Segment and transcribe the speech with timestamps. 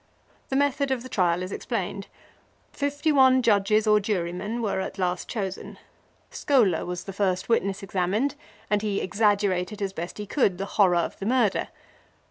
[0.49, 2.07] The method of the trial is explained.
[2.73, 5.77] Fifty one judges or jurymen were at last chosen.
[6.31, 8.33] Schola was the first witness examined,
[8.67, 11.67] and he exaggerated as best he could the horror of the murder.